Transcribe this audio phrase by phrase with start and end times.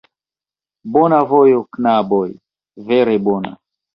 [0.95, 2.23] Bona vojo, knaboj,
[2.89, 3.55] vere bona.